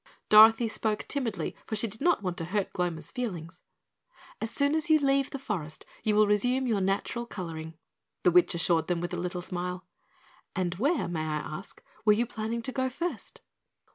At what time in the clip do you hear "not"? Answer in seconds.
2.01-2.23